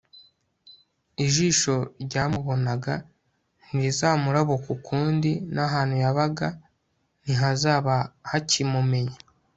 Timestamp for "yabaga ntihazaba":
6.03-7.95